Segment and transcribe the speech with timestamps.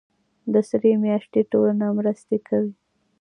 [0.53, 2.71] د سرې میاشتې ټولنه مرستې کوي